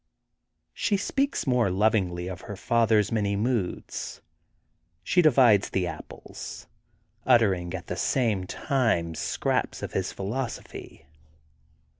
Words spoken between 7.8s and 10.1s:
the same time scraps of